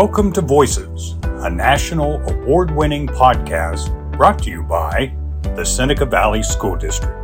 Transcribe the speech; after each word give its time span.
Welcome 0.00 0.32
to 0.34 0.42
Voices, 0.42 1.16
a 1.24 1.50
national 1.50 2.22
award 2.30 2.70
winning 2.70 3.08
podcast 3.08 3.90
brought 4.12 4.40
to 4.44 4.48
you 4.48 4.62
by 4.62 5.12
the 5.56 5.64
Seneca 5.64 6.06
Valley 6.06 6.44
School 6.44 6.76
District. 6.76 7.18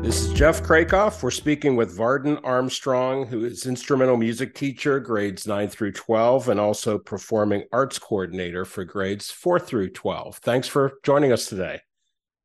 This 0.00 0.22
is 0.22 0.32
Jeff 0.34 0.62
Krakoff. 0.62 1.20
We're 1.20 1.32
speaking 1.32 1.74
with 1.74 1.90
Varden 1.90 2.38
Armstrong, 2.44 3.26
who 3.26 3.44
is 3.44 3.66
instrumental 3.66 4.16
music 4.16 4.54
teacher, 4.54 5.00
grades 5.00 5.48
9 5.48 5.66
through 5.66 5.90
12, 5.90 6.50
and 6.50 6.60
also 6.60 6.96
performing 6.96 7.64
arts 7.72 7.98
coordinator 7.98 8.64
for 8.64 8.84
grades 8.84 9.32
4 9.32 9.58
through 9.58 9.90
12. 9.90 10.36
Thanks 10.36 10.68
for 10.68 10.92
joining 11.02 11.32
us 11.32 11.46
today. 11.46 11.80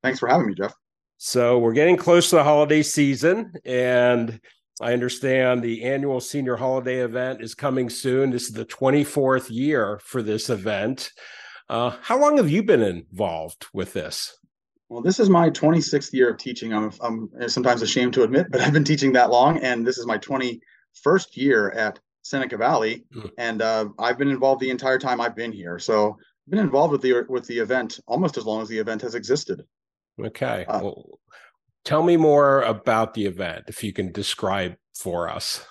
Thanks 0.01 0.17
for 0.17 0.27
having 0.27 0.47
me, 0.47 0.55
Jeff. 0.55 0.73
So, 1.19 1.59
we're 1.59 1.73
getting 1.73 1.97
close 1.97 2.31
to 2.31 2.37
the 2.37 2.43
holiday 2.43 2.81
season, 2.81 3.53
and 3.63 4.41
I 4.81 4.93
understand 4.93 5.61
the 5.61 5.83
annual 5.83 6.21
senior 6.21 6.55
holiday 6.55 6.99
event 6.99 7.41
is 7.41 7.53
coming 7.53 7.89
soon. 7.89 8.31
This 8.31 8.43
is 8.43 8.53
the 8.53 8.65
24th 8.65 9.49
year 9.49 9.99
for 10.03 10.21
this 10.21 10.49
event. 10.49 11.11
Uh, 11.67 11.91
how 12.01 12.19
long 12.19 12.37
have 12.37 12.49
you 12.49 12.63
been 12.63 12.81
involved 12.81 13.67
with 13.73 13.93
this? 13.93 14.37
Well, 14.87 15.03
this 15.03 15.19
is 15.19 15.29
my 15.29 15.51
26th 15.51 16.13
year 16.13 16.31
of 16.31 16.37
teaching. 16.37 16.73
I'm, 16.73 16.91
I'm 17.01 17.29
sometimes 17.47 17.81
ashamed 17.81 18.13
to 18.13 18.23
admit, 18.23 18.47
but 18.49 18.61
I've 18.61 18.73
been 18.73 18.83
teaching 18.83 19.13
that 19.13 19.29
long, 19.29 19.59
and 19.59 19.85
this 19.85 19.99
is 19.99 20.07
my 20.07 20.17
21st 20.17 21.37
year 21.37 21.69
at 21.71 21.99
Seneca 22.23 22.57
Valley, 22.57 23.05
mm. 23.13 23.29
and 23.37 23.61
uh, 23.61 23.85
I've 23.99 24.17
been 24.17 24.29
involved 24.29 24.61
the 24.61 24.69
entire 24.69 24.97
time 24.97 25.21
I've 25.21 25.35
been 25.35 25.51
here. 25.51 25.77
So 25.77 26.17
I've 26.47 26.51
been 26.51 26.59
involved 26.59 26.91
with 26.91 27.01
the 27.01 27.25
with 27.29 27.45
the 27.47 27.59
event 27.59 27.99
almost 28.07 28.37
as 28.37 28.45
long 28.45 28.61
as 28.61 28.67
the 28.67 28.79
event 28.79 29.01
has 29.03 29.15
existed. 29.15 29.63
Okay. 30.19 30.65
Uh, 30.65 30.79
well, 30.81 31.19
Tell 31.89 32.03
me 32.03 32.17
more 32.17 32.61
about 32.61 33.15
the 33.15 33.25
event, 33.25 33.63
if 33.67 33.83
you 33.83 33.91
can 33.91 34.11
describe 34.11 34.75
for 34.93 35.27
us. 35.27 35.65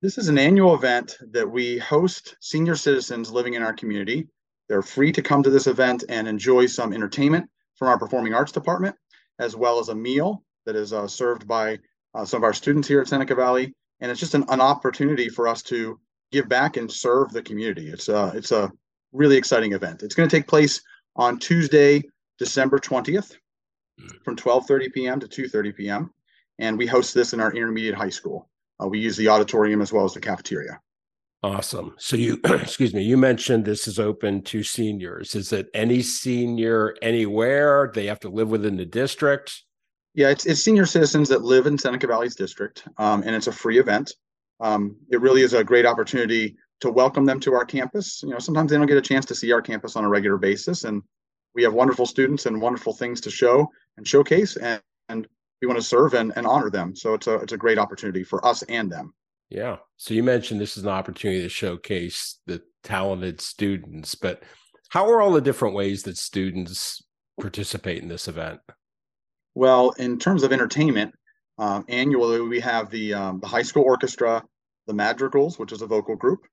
This 0.00 0.16
is 0.16 0.28
an 0.28 0.38
annual 0.38 0.72
event 0.72 1.18
that 1.32 1.50
we 1.50 1.78
host 1.78 2.36
senior 2.40 2.76
citizens 2.76 3.32
living 3.32 3.54
in 3.54 3.62
our 3.64 3.72
community. 3.72 4.28
They're 4.68 4.82
free 4.82 5.10
to 5.10 5.20
come 5.20 5.42
to 5.42 5.50
this 5.50 5.66
event 5.66 6.04
and 6.08 6.28
enjoy 6.28 6.66
some 6.66 6.92
entertainment 6.92 7.50
from 7.74 7.88
our 7.88 7.98
performing 7.98 8.34
arts 8.34 8.52
department, 8.52 8.94
as 9.40 9.56
well 9.56 9.80
as 9.80 9.88
a 9.88 9.96
meal 9.96 10.44
that 10.64 10.76
is 10.76 10.92
uh, 10.92 11.08
served 11.08 11.48
by 11.48 11.80
uh, 12.14 12.24
some 12.24 12.38
of 12.38 12.44
our 12.44 12.54
students 12.54 12.86
here 12.86 13.00
at 13.00 13.08
Seneca 13.08 13.34
Valley. 13.34 13.74
And 13.98 14.12
it's 14.12 14.20
just 14.20 14.34
an, 14.34 14.44
an, 14.50 14.60
opportunity 14.60 15.28
for 15.28 15.48
us 15.48 15.64
to 15.64 15.98
give 16.30 16.48
back 16.48 16.76
and 16.76 16.88
serve 16.88 17.32
the 17.32 17.42
community. 17.42 17.88
It's 17.88 18.08
a, 18.08 18.16
uh, 18.16 18.32
it's 18.32 18.52
a 18.52 18.70
really 19.10 19.36
exciting 19.36 19.72
event. 19.72 20.04
It's 20.04 20.14
going 20.14 20.28
to 20.28 20.36
take 20.36 20.46
place 20.46 20.80
on 21.16 21.40
Tuesday, 21.40 22.04
December 22.38 22.78
20th 22.78 23.34
from 24.24 24.36
12:30 24.36 24.92
p.m. 24.92 25.20
to 25.20 25.26
2:30 25.26 25.76
p.m. 25.76 26.10
And 26.58 26.76
we 26.76 26.86
host 26.86 27.14
this 27.14 27.32
in 27.32 27.40
our 27.40 27.52
intermediate 27.52 27.94
high 27.94 28.08
school. 28.10 28.48
Uh, 28.82 28.88
we 28.88 28.98
use 28.98 29.16
the 29.16 29.28
auditorium 29.28 29.80
as 29.80 29.92
well 29.92 30.04
as 30.04 30.14
the 30.14 30.20
cafeteria. 30.20 30.80
Awesome. 31.42 31.94
So 31.98 32.16
you, 32.16 32.40
excuse 32.44 32.94
me, 32.94 33.02
you 33.02 33.16
mentioned 33.16 33.64
this 33.64 33.86
is 33.86 33.98
open 33.98 34.42
to 34.42 34.62
seniors. 34.62 35.34
Is 35.34 35.52
it 35.52 35.68
any 35.72 36.02
senior 36.02 36.96
anywhere? 37.00 37.92
They 37.94 38.06
have 38.06 38.20
to 38.20 38.28
live 38.28 38.50
within 38.50 38.76
the 38.76 38.84
district. 38.84 39.62
Yeah, 40.14 40.30
it's, 40.30 40.46
it's 40.46 40.64
senior 40.64 40.86
citizens 40.86 41.28
that 41.28 41.42
live 41.42 41.66
in 41.66 41.78
Seneca 41.78 42.08
Valley's 42.08 42.34
district, 42.34 42.88
um, 42.96 43.22
and 43.24 43.36
it's 43.36 43.46
a 43.46 43.52
free 43.52 43.78
event. 43.78 44.12
Um, 44.58 44.96
it 45.10 45.20
really 45.20 45.42
is 45.42 45.52
a 45.52 45.62
great 45.62 45.86
opportunity 45.86 46.56
to 46.80 46.90
welcome 46.90 47.24
them 47.24 47.38
to 47.40 47.54
our 47.54 47.64
campus. 47.64 48.20
You 48.24 48.30
know, 48.30 48.40
sometimes 48.40 48.70
they 48.70 48.76
don't 48.76 48.86
get 48.86 48.96
a 48.96 49.02
chance 49.02 49.24
to 49.26 49.34
see 49.34 49.52
our 49.52 49.62
campus 49.62 49.94
on 49.94 50.04
a 50.04 50.08
regular 50.08 50.38
basis, 50.38 50.82
and 50.82 51.02
we 51.54 51.62
have 51.62 51.72
wonderful 51.72 52.06
students 52.06 52.46
and 52.46 52.60
wonderful 52.60 52.92
things 52.92 53.20
to 53.22 53.30
show 53.30 53.68
and 53.98 54.08
showcase 54.08 54.56
and, 54.56 54.80
and 55.10 55.28
we 55.60 55.66
want 55.66 55.78
to 55.78 55.84
serve 55.84 56.14
and, 56.14 56.32
and 56.36 56.46
honor 56.46 56.70
them. 56.70 56.96
So 56.96 57.12
it's 57.14 57.26
a 57.26 57.34
it's 57.34 57.52
a 57.52 57.58
great 57.58 57.78
opportunity 57.78 58.24
for 58.24 58.44
us 58.46 58.62
and 58.62 58.90
them. 58.90 59.12
Yeah. 59.50 59.76
So 59.96 60.14
you 60.14 60.22
mentioned 60.22 60.60
this 60.60 60.76
is 60.76 60.84
an 60.84 60.90
opportunity 60.90 61.42
to 61.42 61.48
showcase 61.48 62.40
the 62.46 62.62
talented 62.82 63.40
students 63.40 64.14
but 64.14 64.42
how 64.90 65.10
are 65.10 65.20
all 65.20 65.32
the 65.32 65.40
different 65.42 65.74
ways 65.74 66.04
that 66.04 66.16
students 66.16 67.02
participate 67.38 68.02
in 68.02 68.08
this 68.08 68.28
event? 68.28 68.60
Well 69.54 69.90
in 69.98 70.18
terms 70.18 70.42
of 70.42 70.52
entertainment 70.52 71.12
um, 71.58 71.84
annually 71.88 72.40
we 72.40 72.60
have 72.60 72.88
the 72.88 73.12
um, 73.12 73.40
the 73.40 73.48
high 73.48 73.62
school 73.62 73.82
orchestra 73.82 74.42
the 74.86 74.94
madrigals 74.94 75.58
which 75.58 75.72
is 75.72 75.82
a 75.82 75.86
vocal 75.86 76.16
group 76.16 76.46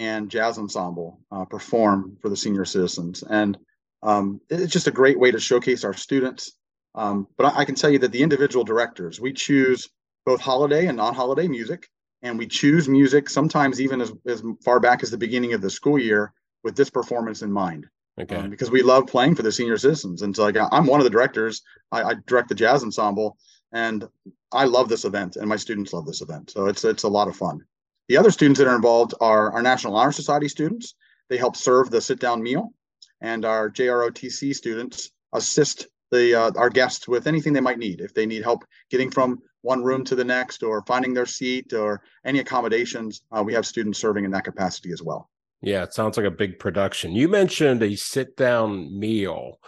and 0.00 0.30
jazz 0.30 0.58
ensemble 0.58 1.20
uh, 1.30 1.44
perform 1.44 2.16
for 2.22 2.30
the 2.30 2.36
senior 2.36 2.64
citizens. 2.64 3.22
And 3.22 3.58
um, 4.02 4.40
it's 4.48 4.72
just 4.72 4.86
a 4.86 4.92
great 4.92 5.18
way 5.18 5.30
to 5.30 5.38
showcase 5.38 5.84
our 5.84 5.92
students. 5.92 6.52
Um, 6.94 7.26
but 7.36 7.54
I, 7.54 7.60
I, 7.60 7.64
can 7.64 7.74
tell 7.74 7.90
you 7.90 7.98
that 8.00 8.12
the 8.12 8.22
individual 8.22 8.64
directors, 8.64 9.20
we 9.20 9.32
choose 9.32 9.88
both 10.26 10.40
holiday 10.40 10.86
and 10.86 10.96
non-holiday 10.96 11.48
music, 11.48 11.88
and 12.22 12.38
we 12.38 12.46
choose 12.46 12.88
music 12.88 13.30
sometimes 13.30 13.80
even 13.80 14.00
as, 14.00 14.12
as 14.26 14.42
far 14.64 14.80
back 14.80 15.02
as 15.02 15.10
the 15.10 15.18
beginning 15.18 15.52
of 15.52 15.60
the 15.60 15.70
school 15.70 15.98
year 15.98 16.32
with 16.64 16.76
this 16.76 16.90
performance 16.90 17.42
in 17.42 17.52
mind. 17.52 17.86
Okay. 18.20 18.36
Um, 18.36 18.50
because 18.50 18.70
we 18.70 18.82
love 18.82 19.06
playing 19.06 19.36
for 19.36 19.42
the 19.42 19.52
senior 19.52 19.78
citizens, 19.78 20.22
and 20.22 20.34
so 20.34 20.42
like 20.42 20.56
I'm 20.72 20.86
one 20.86 21.00
of 21.00 21.04
the 21.04 21.10
directors. 21.10 21.62
I, 21.92 22.02
I 22.02 22.14
direct 22.26 22.48
the 22.48 22.54
jazz 22.54 22.82
ensemble, 22.82 23.38
and 23.72 24.06
I 24.52 24.64
love 24.64 24.88
this 24.88 25.04
event, 25.04 25.36
and 25.36 25.48
my 25.48 25.56
students 25.56 25.92
love 25.92 26.06
this 26.06 26.20
event. 26.20 26.50
So 26.50 26.66
it's 26.66 26.84
it's 26.84 27.04
a 27.04 27.08
lot 27.08 27.28
of 27.28 27.36
fun. 27.36 27.60
The 28.08 28.16
other 28.16 28.32
students 28.32 28.58
that 28.58 28.66
are 28.66 28.74
involved 28.74 29.14
are 29.20 29.52
our 29.52 29.62
National 29.62 29.96
Honor 29.96 30.12
Society 30.12 30.48
students. 30.48 30.94
They 31.28 31.36
help 31.36 31.54
serve 31.54 31.90
the 31.90 32.00
sit-down 32.00 32.42
meal 32.42 32.74
and 33.20 33.44
our 33.44 33.70
JROTC 33.70 34.54
students 34.54 35.10
assist 35.32 35.86
the 36.10 36.34
uh, 36.34 36.50
our 36.56 36.70
guests 36.70 37.08
with 37.08 37.26
anything 37.26 37.52
they 37.52 37.60
might 37.60 37.78
need. 37.78 38.00
If 38.00 38.14
they 38.14 38.26
need 38.26 38.42
help 38.42 38.64
getting 38.90 39.10
from 39.10 39.40
one 39.62 39.82
room 39.84 40.04
to 40.04 40.14
the 40.14 40.24
next, 40.24 40.62
or 40.62 40.82
finding 40.86 41.12
their 41.12 41.26
seat, 41.26 41.72
or 41.72 42.02
any 42.24 42.38
accommodations, 42.38 43.22
uh, 43.30 43.42
we 43.42 43.52
have 43.54 43.66
students 43.66 43.98
serving 43.98 44.24
in 44.24 44.30
that 44.30 44.44
capacity 44.44 44.92
as 44.92 45.02
well. 45.02 45.28
Yeah, 45.62 45.82
it 45.82 45.92
sounds 45.92 46.16
like 46.16 46.26
a 46.26 46.30
big 46.30 46.58
production. 46.58 47.12
You 47.12 47.28
mentioned 47.28 47.82
a 47.82 47.94
sit 47.96 48.36
down 48.36 48.98
meal. 48.98 49.58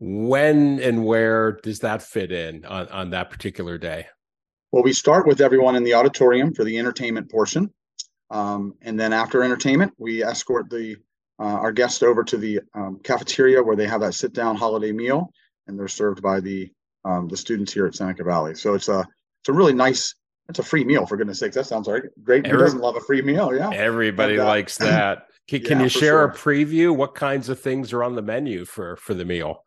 When 0.00 0.80
and 0.80 1.04
where 1.04 1.58
does 1.62 1.80
that 1.80 2.02
fit 2.02 2.30
in 2.30 2.64
on, 2.64 2.88
on 2.88 3.10
that 3.10 3.30
particular 3.30 3.78
day? 3.78 4.06
Well, 4.70 4.82
we 4.82 4.92
start 4.92 5.26
with 5.26 5.40
everyone 5.40 5.76
in 5.76 5.82
the 5.82 5.94
auditorium 5.94 6.54
for 6.54 6.62
the 6.62 6.78
entertainment 6.78 7.30
portion. 7.30 7.72
Um, 8.30 8.74
and 8.82 9.00
then 9.00 9.12
after 9.12 9.42
entertainment, 9.42 9.92
we 9.98 10.22
escort 10.22 10.70
the 10.70 10.96
uh, 11.40 11.44
our 11.44 11.72
guests 11.72 12.02
over 12.02 12.24
to 12.24 12.36
the 12.36 12.60
um, 12.74 12.98
cafeteria 13.04 13.62
where 13.62 13.76
they 13.76 13.86
have 13.86 14.00
that 14.00 14.14
sit 14.14 14.32
down 14.32 14.56
holiday 14.56 14.92
meal 14.92 15.32
and 15.68 15.78
they're 15.78 15.88
served 15.88 16.22
by 16.22 16.40
the 16.40 16.70
um, 17.04 17.28
the 17.28 17.36
students 17.36 17.72
here 17.72 17.86
at 17.86 17.94
Seneca 17.94 18.24
Valley. 18.24 18.54
So 18.54 18.74
it's 18.74 18.88
a 18.88 19.00
it's 19.40 19.48
a 19.48 19.52
really 19.52 19.72
nice 19.72 20.14
it's 20.48 20.58
a 20.58 20.62
free 20.62 20.84
meal 20.84 21.06
for 21.06 21.16
goodness 21.16 21.38
sakes. 21.38 21.54
That 21.54 21.66
sounds 21.66 21.88
right. 21.88 22.02
Great. 22.22 22.46
Every, 22.46 22.58
Who 22.58 22.64
doesn't 22.64 22.80
love 22.80 22.96
a 22.96 23.00
free 23.00 23.22
meal? 23.22 23.54
Yeah. 23.54 23.70
Everybody 23.72 24.34
and, 24.34 24.42
uh, 24.42 24.46
likes 24.46 24.78
that. 24.78 25.26
Can, 25.46 25.62
can 25.62 25.78
yeah, 25.78 25.84
you 25.84 25.88
share 25.88 26.00
sure. 26.00 26.24
a 26.24 26.34
preview? 26.34 26.94
What 26.94 27.14
kinds 27.14 27.48
of 27.48 27.60
things 27.60 27.92
are 27.92 28.02
on 28.02 28.14
the 28.14 28.22
menu 28.22 28.64
for 28.64 28.96
for 28.96 29.14
the 29.14 29.24
meal? 29.24 29.62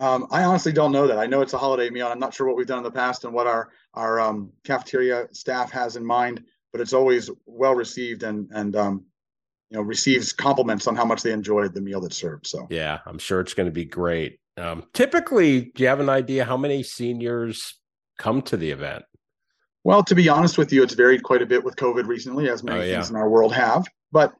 Um, 0.00 0.26
I 0.30 0.44
honestly 0.44 0.72
don't 0.72 0.92
know 0.92 1.06
that. 1.06 1.18
I 1.18 1.26
know 1.26 1.40
it's 1.40 1.52
a 1.52 1.58
holiday 1.58 1.88
meal. 1.88 2.08
I'm 2.08 2.18
not 2.18 2.34
sure 2.34 2.46
what 2.46 2.56
we've 2.56 2.66
done 2.66 2.78
in 2.78 2.84
the 2.84 2.90
past 2.90 3.24
and 3.24 3.32
what 3.32 3.46
our 3.46 3.70
our 3.94 4.20
um, 4.20 4.50
cafeteria 4.64 5.28
staff 5.32 5.70
has 5.70 5.96
in 5.96 6.04
mind, 6.04 6.44
but 6.72 6.80
it's 6.80 6.92
always 6.92 7.30
well 7.46 7.74
received 7.74 8.24
and 8.24 8.50
and 8.52 8.74
um, 8.74 9.04
you 9.70 9.76
know 9.76 9.82
receives 9.82 10.32
compliments 10.32 10.86
on 10.86 10.96
how 10.96 11.04
much 11.04 11.22
they 11.22 11.32
enjoyed 11.32 11.74
the 11.74 11.80
meal 11.80 12.00
that's 12.00 12.16
served. 12.16 12.46
So 12.46 12.66
yeah, 12.70 12.98
I'm 13.06 13.18
sure 13.18 13.40
it's 13.40 13.54
going 13.54 13.68
to 13.68 13.72
be 13.72 13.84
great. 13.84 14.40
Um, 14.56 14.84
typically, 14.92 15.72
do 15.74 15.82
you 15.82 15.88
have 15.88 16.00
an 16.00 16.08
idea 16.08 16.44
how 16.44 16.56
many 16.56 16.82
seniors 16.82 17.74
come 18.18 18.42
to 18.42 18.56
the 18.56 18.70
event? 18.70 19.04
Well, 19.82 20.02
to 20.04 20.14
be 20.14 20.28
honest 20.28 20.56
with 20.56 20.72
you, 20.72 20.82
it's 20.82 20.94
varied 20.94 21.22
quite 21.22 21.42
a 21.42 21.46
bit 21.46 21.62
with 21.62 21.76
COVID 21.76 22.06
recently, 22.06 22.48
as 22.48 22.62
many 22.62 22.80
oh, 22.80 22.82
yeah. 22.82 22.94
things 22.94 23.10
in 23.10 23.16
our 23.16 23.28
world 23.28 23.52
have. 23.52 23.84
But 24.12 24.32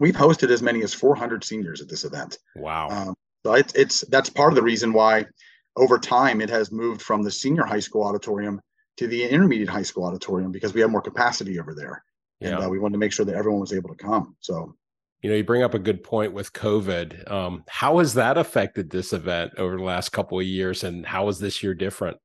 we've 0.00 0.14
hosted 0.14 0.50
as 0.50 0.62
many 0.62 0.82
as 0.82 0.94
400 0.94 1.44
seniors 1.44 1.82
at 1.82 1.88
this 1.88 2.04
event. 2.04 2.38
Wow! 2.56 2.88
Um, 2.88 3.14
so 3.44 3.54
it's 3.54 3.74
it's 3.74 4.00
that's 4.08 4.30
part 4.30 4.52
of 4.52 4.56
the 4.56 4.62
reason 4.62 4.92
why 4.92 5.26
over 5.76 5.98
time 5.98 6.40
it 6.40 6.50
has 6.50 6.72
moved 6.72 7.02
from 7.02 7.22
the 7.22 7.30
senior 7.30 7.64
high 7.64 7.80
school 7.80 8.04
auditorium 8.04 8.60
to 8.96 9.06
the 9.06 9.24
intermediate 9.24 9.68
high 9.68 9.82
school 9.82 10.04
auditorium 10.04 10.50
because 10.50 10.74
we 10.74 10.80
have 10.80 10.90
more 10.90 11.02
capacity 11.02 11.60
over 11.60 11.74
there 11.74 12.02
and 12.40 12.64
uh, 12.64 12.68
we 12.68 12.78
wanted 12.78 12.92
to 12.92 12.98
make 12.98 13.12
sure 13.12 13.24
that 13.24 13.34
everyone 13.34 13.60
was 13.60 13.72
able 13.72 13.88
to 13.88 13.96
come. 13.96 14.36
So, 14.40 14.74
you 15.22 15.30
know, 15.30 15.36
you 15.36 15.44
bring 15.44 15.62
up 15.62 15.74
a 15.74 15.78
good 15.78 16.02
point 16.02 16.32
with 16.32 16.52
COVID. 16.52 17.30
Um, 17.30 17.64
how 17.68 17.98
has 17.98 18.14
that 18.14 18.38
affected 18.38 18.90
this 18.90 19.12
event 19.12 19.52
over 19.58 19.76
the 19.76 19.82
last 19.82 20.10
couple 20.10 20.38
of 20.38 20.46
years, 20.46 20.84
and 20.84 21.04
how 21.04 21.28
is 21.28 21.38
this 21.38 21.62
year 21.62 21.74
different? 21.74 22.18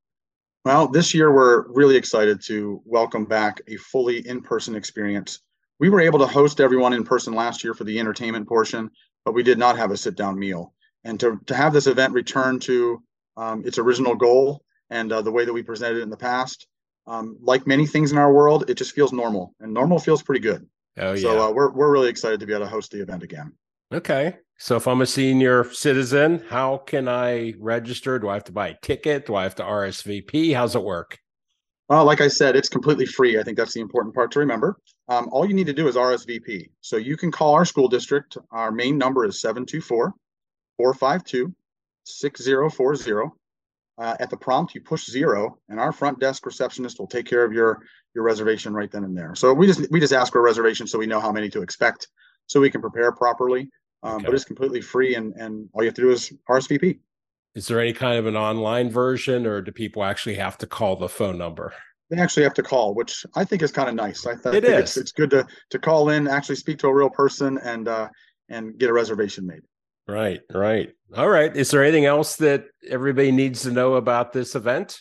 Well, 0.66 0.88
this 0.88 1.14
year 1.14 1.34
we're 1.34 1.68
really 1.72 1.98
excited 1.98 2.42
to 2.44 2.82
welcome 2.86 3.26
back 3.26 3.62
a 3.68 3.76
fully 3.78 4.26
in-person 4.28 4.76
experience. 4.76 5.42
We 5.80 5.90
were 5.90 6.00
able 6.00 6.20
to 6.20 6.28
host 6.28 6.62
everyone 6.62 6.94
in 6.94 7.04
person 7.04 7.34
last 7.34 7.64
year 7.64 7.74
for 7.74 7.84
the 7.84 8.00
entertainment 8.00 8.48
portion, 8.48 8.90
but 9.26 9.34
we 9.34 9.44
did 9.44 9.58
not 9.58 9.78
have 9.78 9.92
a 9.92 9.98
sit-down 9.98 10.40
meal. 10.40 10.74
And 11.04 11.20
to 11.20 11.40
to 11.48 11.56
have 11.56 11.74
this 11.74 11.88
event 11.88 12.14
return 12.14 12.60
to 12.62 13.04
um, 13.36 13.66
its 13.66 13.78
original 13.78 14.16
goal 14.16 14.64
and 14.90 15.12
uh, 15.12 15.22
the 15.22 15.32
way 15.32 15.44
that 15.44 15.52
we 15.52 15.64
presented 15.64 15.98
it 15.98 16.04
in 16.04 16.10
the 16.10 16.16
past, 16.16 16.68
um, 17.08 17.38
like 17.42 17.68
many 17.68 17.86
things 17.86 18.12
in 18.12 18.18
our 18.18 18.32
world, 18.32 18.70
it 18.70 18.76
just 18.76 18.94
feels 18.94 19.12
normal, 19.12 19.56
and 19.60 19.74
normal 19.74 20.00
feels 20.00 20.22
pretty 20.22 20.40
good. 20.40 20.66
Oh 20.98 21.14
yeah. 21.14 21.22
So 21.22 21.50
uh, 21.50 21.52
we're 21.52 21.72
we're 21.72 21.92
really 21.92 22.10
excited 22.10 22.40
to 22.40 22.46
be 22.46 22.54
able 22.54 22.66
to 22.66 22.72
host 22.72 22.92
the 22.92 23.02
event 23.02 23.24
again. 23.24 23.54
Okay. 23.92 24.38
So 24.58 24.76
if 24.76 24.88
I'm 24.88 25.02
a 25.02 25.06
senior 25.06 25.70
citizen, 25.72 26.44
how 26.50 26.78
can 26.78 27.08
I 27.08 27.54
register? 27.60 28.20
Do 28.20 28.30
I 28.30 28.36
have 28.36 28.44
to 28.46 28.52
buy 28.52 28.70
a 28.70 28.76
ticket? 28.82 29.26
Do 29.26 29.36
I 29.36 29.44
have 29.44 29.56
to 29.56 29.64
RSVP? 29.64 30.56
How's 30.56 30.76
it 30.76 30.84
work? 30.84 31.20
Well, 31.90 32.06
like 32.06 32.22
I 32.22 32.28
said, 32.28 32.56
it's 32.56 32.70
completely 32.70 33.06
free. 33.06 33.40
I 33.40 33.44
think 33.44 33.58
that's 33.58 33.74
the 33.74 33.82
important 33.82 34.16
part 34.16 34.32
to 34.32 34.40
remember. 34.40 34.78
Um, 35.10 35.28
all 35.32 35.46
you 35.46 35.54
need 35.54 35.68
to 35.68 35.74
do 35.74 35.88
is 35.88 35.96
RSVP. 35.96 36.70
So 36.82 36.98
you 36.98 37.18
can 37.18 37.32
call 37.32 37.54
our 37.54 37.66
school 37.66 37.88
district. 37.88 38.38
Our 38.52 38.72
main 38.72 38.98
number 38.98 39.26
is 39.26 39.42
724 39.42 40.14
452 40.78 41.54
6040. 42.06 43.32
Uh, 43.98 44.16
at 44.20 44.30
the 44.32 44.38
prompt, 44.38 44.74
you 44.74 44.82
push 44.82 45.06
zero, 45.06 45.60
and 45.70 45.80
our 45.80 45.92
front 45.92 46.20
desk 46.20 46.46
receptionist 46.48 47.00
will 47.00 47.08
take 47.08 47.28
care 47.28 47.44
of 47.44 47.54
your 47.54 47.84
your 48.16 48.24
reservation 48.24 48.74
right 48.74 48.92
then 48.92 49.04
and 49.04 49.16
there. 49.16 49.36
So 49.36 49.54
we 49.54 49.68
just 49.68 49.90
we 49.92 50.00
just 50.00 50.14
ask 50.14 50.34
for 50.34 50.40
a 50.40 50.44
reservation 50.44 50.88
so 50.88 50.98
we 50.98 51.06
know 51.06 51.20
how 51.20 51.32
many 51.32 51.50
to 51.50 51.62
expect, 51.62 52.08
so 52.48 52.60
we 52.60 52.72
can 52.72 52.82
prepare 52.82 53.12
properly. 53.12 53.70
Um, 54.02 54.16
okay. 54.16 54.26
But 54.26 54.36
it's 54.36 54.46
completely 54.46 54.82
free, 54.82 55.16
and 55.16 55.34
and 55.36 55.70
all 55.74 55.84
you 55.84 55.88
have 55.88 55.96
to 55.96 56.02
do 56.02 56.10
is 56.12 56.34
RSVP. 56.50 57.00
Is 57.56 57.68
there 57.68 57.80
any 57.80 57.94
kind 57.94 58.18
of 58.18 58.26
an 58.26 58.36
online 58.36 58.90
version, 58.90 59.46
or 59.46 59.62
do 59.62 59.72
people 59.72 60.04
actually 60.04 60.36
have 60.36 60.58
to 60.60 60.68
call 60.68 60.96
the 60.96 61.08
phone 61.10 61.38
number? 61.38 61.72
They 62.10 62.18
actually 62.20 62.44
have 62.44 62.56
to 62.56 62.64
call, 62.64 62.96
which 62.96 63.26
I 63.36 63.46
think 63.46 63.62
is 63.62 63.72
kind 63.72 63.90
of 63.90 63.96
nice. 63.96 64.26
I, 64.26 64.34
th- 64.34 64.56
it 64.56 64.64
I 64.66 64.68
think 64.68 64.84
is. 64.84 64.90
It's, 64.90 64.98
it's 64.98 65.12
good 65.12 65.30
to 65.30 65.46
to 65.70 65.80
call 65.80 66.10
in, 66.10 66.28
actually 66.28 66.56
speak 66.56 66.80
to 66.80 66.88
a 66.88 66.94
real 66.94 67.12
person, 67.12 67.60
and 67.60 67.88
uh, 67.88 68.10
and 68.50 68.78
get 68.78 68.90
a 68.90 68.94
reservation 68.94 69.46
made. 69.46 69.62
Right, 70.08 70.42
right. 70.54 70.94
All 71.16 71.30
right. 71.30 71.56
Is 71.56 71.72
there 71.72 71.84
anything 71.84 72.06
else 72.06 72.36
that 72.38 72.66
everybody 72.88 73.32
needs 73.32 73.62
to 73.64 73.72
know 73.72 73.96
about 73.96 74.34
this 74.34 74.56
event? 74.56 75.00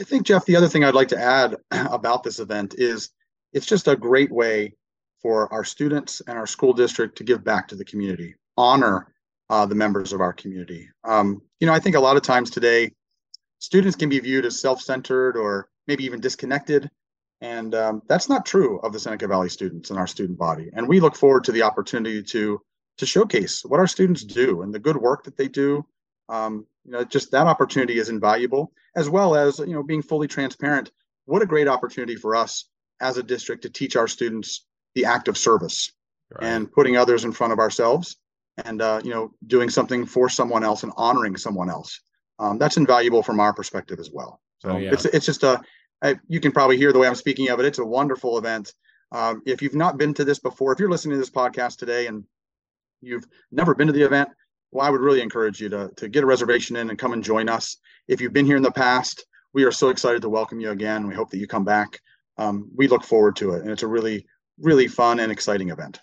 I 0.00 0.04
think, 0.04 0.26
Jeff, 0.26 0.44
the 0.44 0.56
other 0.56 0.68
thing 0.68 0.84
I'd 0.84 0.94
like 0.94 1.08
to 1.08 1.18
add 1.18 1.56
about 1.70 2.22
this 2.22 2.38
event 2.38 2.74
is 2.76 3.10
it's 3.52 3.66
just 3.66 3.88
a 3.88 3.96
great 3.96 4.30
way 4.30 4.74
for 5.22 5.52
our 5.52 5.64
students 5.64 6.20
and 6.26 6.36
our 6.36 6.46
school 6.46 6.72
district 6.72 7.16
to 7.18 7.24
give 7.24 7.44
back 7.44 7.68
to 7.68 7.76
the 7.76 7.84
community, 7.84 8.34
honor 8.56 9.14
uh, 9.48 9.64
the 9.64 9.74
members 9.74 10.12
of 10.12 10.20
our 10.20 10.32
community. 10.32 10.88
Um, 11.04 11.40
you 11.60 11.66
know, 11.66 11.72
I 11.72 11.78
think 11.78 11.96
a 11.96 12.00
lot 12.00 12.16
of 12.16 12.22
times 12.22 12.50
today, 12.50 12.90
students 13.60 13.96
can 13.96 14.08
be 14.08 14.18
viewed 14.18 14.44
as 14.44 14.60
self 14.60 14.80
centered 14.80 15.36
or 15.36 15.68
maybe 15.86 16.04
even 16.04 16.20
disconnected. 16.20 16.90
And 17.40 17.74
um, 17.74 18.02
that's 18.08 18.28
not 18.28 18.46
true 18.46 18.78
of 18.80 18.92
the 18.92 19.00
Seneca 19.00 19.26
Valley 19.26 19.48
students 19.48 19.90
and 19.90 19.98
our 19.98 20.06
student 20.06 20.38
body. 20.38 20.70
And 20.72 20.88
we 20.88 21.00
look 21.00 21.16
forward 21.16 21.44
to 21.44 21.52
the 21.52 21.62
opportunity 21.62 22.22
to 22.24 22.60
to 22.98 23.06
showcase 23.06 23.64
what 23.64 23.80
our 23.80 23.86
students 23.86 24.24
do 24.24 24.62
and 24.62 24.74
the 24.74 24.78
good 24.78 24.96
work 24.96 25.24
that 25.24 25.36
they 25.36 25.48
do. 25.48 25.84
Um, 26.28 26.66
you 26.84 26.92
know, 26.92 27.04
just 27.04 27.30
that 27.30 27.46
opportunity 27.46 27.98
is 27.98 28.08
invaluable, 28.08 28.72
as 28.96 29.08
well 29.08 29.34
as 29.36 29.58
you 29.58 29.74
know 29.74 29.82
being 29.82 30.02
fully 30.02 30.28
transparent. 30.28 30.90
What 31.26 31.42
a 31.42 31.46
great 31.46 31.68
opportunity 31.68 32.16
for 32.16 32.34
us 32.34 32.68
as 33.00 33.16
a 33.16 33.22
district 33.22 33.62
to 33.62 33.70
teach 33.70 33.96
our 33.96 34.08
students 34.08 34.66
the 34.94 35.04
act 35.04 35.28
of 35.28 35.38
service 35.38 35.92
right. 36.32 36.44
and 36.44 36.70
putting 36.70 36.96
others 36.96 37.24
in 37.24 37.32
front 37.32 37.52
of 37.52 37.58
ourselves, 37.58 38.16
and 38.64 38.82
uh, 38.82 39.00
you 39.04 39.10
know 39.10 39.32
doing 39.46 39.68
something 39.68 40.06
for 40.06 40.28
someone 40.28 40.64
else 40.64 40.82
and 40.82 40.92
honoring 40.96 41.36
someone 41.36 41.70
else. 41.70 42.00
Um, 42.38 42.58
that's 42.58 42.76
invaluable 42.76 43.22
from 43.22 43.40
our 43.40 43.52
perspective 43.52 43.98
as 44.00 44.10
well. 44.12 44.40
So 44.58 44.70
oh, 44.70 44.76
yeah. 44.76 44.92
it's 44.92 45.04
it's 45.06 45.26
just 45.26 45.42
a 45.42 45.60
I, 46.02 46.16
you 46.26 46.40
can 46.40 46.52
probably 46.52 46.76
hear 46.76 46.92
the 46.92 46.98
way 46.98 47.06
I'm 47.06 47.14
speaking 47.14 47.48
of 47.48 47.60
it. 47.60 47.66
It's 47.66 47.78
a 47.78 47.84
wonderful 47.84 48.38
event. 48.38 48.74
Um, 49.12 49.42
if 49.46 49.62
you've 49.62 49.74
not 49.74 49.98
been 49.98 50.14
to 50.14 50.24
this 50.24 50.38
before, 50.38 50.72
if 50.72 50.80
you're 50.80 50.90
listening 50.90 51.14
to 51.14 51.18
this 51.18 51.30
podcast 51.30 51.76
today 51.76 52.06
and 52.06 52.24
you've 53.02 53.24
never 53.50 53.74
been 53.74 53.86
to 53.88 53.92
the 53.92 54.02
event, 54.02 54.28
well, 54.70 54.86
I 54.86 54.90
would 54.90 55.00
really 55.00 55.20
encourage 55.20 55.60
you 55.60 55.68
to, 55.68 55.90
to 55.96 56.08
get 56.08 56.24
a 56.24 56.26
reservation 56.26 56.76
in 56.76 56.88
and 56.88 56.98
come 56.98 57.12
and 57.12 57.22
join 57.22 57.48
us. 57.48 57.76
If 58.08 58.20
you've 58.20 58.32
been 58.32 58.46
here 58.46 58.56
in 58.56 58.62
the 58.62 58.70
past, 58.70 59.24
we 59.52 59.64
are 59.64 59.72
so 59.72 59.90
excited 59.90 60.22
to 60.22 60.28
welcome 60.28 60.60
you 60.60 60.70
again. 60.70 61.06
We 61.06 61.14
hope 61.14 61.30
that 61.30 61.38
you 61.38 61.46
come 61.46 61.64
back. 61.64 62.00
Um, 62.38 62.70
we 62.74 62.88
look 62.88 63.04
forward 63.04 63.36
to 63.36 63.52
it. 63.52 63.62
And 63.62 63.70
it's 63.70 63.82
a 63.82 63.88
really, 63.88 64.26
really 64.58 64.88
fun 64.88 65.20
and 65.20 65.30
exciting 65.30 65.68
event. 65.68 66.00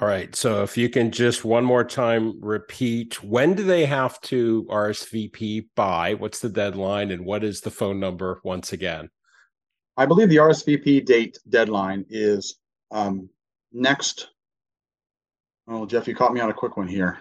All 0.00 0.08
right. 0.08 0.34
So 0.34 0.64
if 0.64 0.76
you 0.76 0.88
can 0.88 1.12
just 1.12 1.44
one 1.44 1.64
more 1.64 1.84
time 1.84 2.40
repeat 2.40 3.22
when 3.22 3.54
do 3.54 3.62
they 3.62 3.86
have 3.86 4.20
to 4.22 4.66
RSVP 4.68 5.68
by? 5.76 6.14
What's 6.14 6.40
the 6.40 6.48
deadline 6.48 7.12
and 7.12 7.24
what 7.24 7.44
is 7.44 7.60
the 7.60 7.70
phone 7.70 8.00
number 8.00 8.40
once 8.42 8.72
again? 8.72 9.08
I 9.96 10.06
believe 10.06 10.28
the 10.28 10.38
RSVP 10.38 11.04
date 11.04 11.38
deadline 11.48 12.06
is 12.08 12.56
um, 12.90 13.28
next 13.72 14.30
Oh, 15.66 15.86
Jeff, 15.86 16.06
you 16.06 16.14
caught 16.14 16.34
me 16.34 16.40
on 16.40 16.50
a 16.50 16.54
quick 16.54 16.76
one 16.76 16.88
here. 16.88 17.18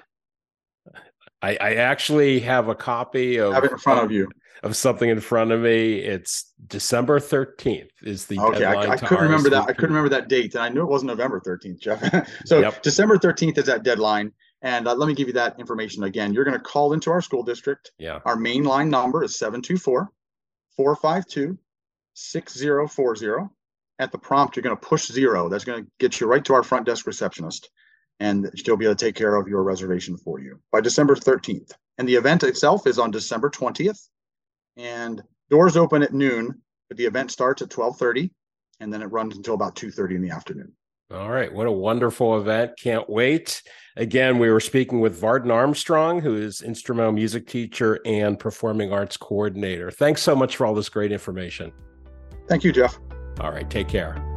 I, 1.42 1.58
I 1.60 1.74
actually 1.76 2.40
have 2.42 2.70
a 2.70 2.76
copy 2.76 3.38
of 3.38 3.54
have 3.54 3.64
it 3.64 3.72
in 3.72 3.78
front 3.78 4.04
of 4.04 4.12
you 4.12 4.30
of 4.64 4.78
something 4.78 5.10
in 5.10 5.20
front 5.20 5.52
of 5.52 5.62
me. 5.62 5.96
It's 5.96 6.54
December 6.68 7.20
thirteenth 7.20 7.92
is 8.02 8.26
the 8.26 8.40
okay. 8.40 8.64
I, 8.64 8.92
I 8.92 8.98
couldn't 8.98 9.24
remember 9.24 9.50
that. 9.50 9.64
I 9.64 9.74
couldn't 9.74 9.94
remember 9.96 10.10
that 10.10 10.30
date, 10.30 10.56
and 10.56 10.64
I 10.64 10.70
knew 10.70 10.82
it 10.82 10.90
wasn't 10.90 11.10
November 11.10 11.42
thirteenth, 11.42 11.82
Jeff. 11.82 12.02
so 12.46 12.60
yep. 12.60 12.82
December 12.82 13.18
thirteenth 13.18 13.58
is 13.58 13.66
that 13.66 13.84
deadline. 13.84 14.32
And 14.62 14.88
uh, 14.88 14.96
let 14.96 15.08
me 15.08 15.14
give 15.14 15.28
you 15.28 15.34
that 15.34 15.60
information 15.60 16.04
again. 16.06 16.34
You're 16.34 16.46
going 16.46 16.58
to 16.58 16.64
call 16.64 16.94
into 16.94 17.12
our 17.12 17.20
school 17.20 17.44
district. 17.44 17.92
Yeah. 17.98 18.20
Our 18.24 18.38
main 18.38 18.64
line 18.64 18.90
number 18.90 19.22
is 19.22 19.38
724 19.38 20.10
452 20.78 21.58
6040. 22.14 23.50
At 24.00 24.14
the 24.14 24.18
prompt, 24.18 24.56
you're 24.56 24.64
going 24.64 24.76
to 24.76 24.82
push 24.82 25.12
zero. 25.12 25.50
That's 25.50 25.66
going 25.66 25.84
to 25.84 25.92
get 26.00 26.22
you 26.22 26.28
right 26.28 26.44
to 26.46 26.54
our 26.54 26.64
front 26.64 26.86
desk 26.86 27.06
receptionist 27.06 27.70
and 28.20 28.50
she'll 28.56 28.78
be 28.78 28.86
able 28.86 28.96
to 28.96 29.06
take 29.06 29.16
care 29.16 29.36
of 29.36 29.48
your 29.48 29.64
reservation 29.64 30.18
for 30.18 30.40
you 30.40 30.60
by 30.72 30.82
December 30.82 31.16
13th. 31.16 31.72
And 31.98 32.08
the 32.08 32.16
event 32.16 32.44
itself 32.44 32.88
is 32.88 33.00
on 33.00 33.12
December 33.12 33.50
20th, 33.50 34.08
and 34.78 35.22
doors 35.50 35.78
open 35.78 36.02
at 36.04 36.14
noon, 36.14 36.62
but 36.90 36.98
the 36.98 37.06
event 37.06 37.32
starts 37.32 37.62
at 37.62 37.70
12:30, 37.70 38.32
and 38.80 38.92
then 38.92 39.02
it 39.02 39.08
runs 39.08 39.36
until 39.36 39.54
about 39.54 39.76
2:30 39.76 40.16
in 40.16 40.22
the 40.22 40.32
afternoon. 40.32 40.74
All 41.12 41.30
right, 41.30 41.54
what 41.54 41.68
a 41.68 41.72
wonderful 41.72 42.40
event! 42.40 42.72
Can't 42.82 43.08
wait. 43.08 43.62
Again, 43.96 44.40
we 44.40 44.50
were 44.50 44.60
speaking 44.60 45.00
with 45.00 45.20
Varden 45.20 45.52
Armstrong, 45.52 46.20
who 46.20 46.36
is 46.36 46.64
instrumental 46.64 47.12
music 47.12 47.46
teacher 47.46 48.00
and 48.06 48.40
performing 48.40 48.92
arts 48.92 49.18
coordinator. 49.18 49.92
Thanks 49.92 50.24
so 50.24 50.36
much 50.36 50.58
for 50.58 50.66
all 50.66 50.74
this 50.74 50.90
great 50.90 51.12
information. 51.12 51.72
Thank 52.48 52.64
you, 52.64 52.72
Jeff. 52.72 52.98
All 53.40 53.52
right, 53.52 53.70
take 53.70 53.88
care. 53.88 54.33